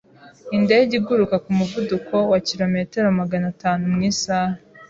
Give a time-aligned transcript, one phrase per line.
[0.57, 4.55] Indege iguruka ku muvuduko wa kilometero magana atanu mu isaha.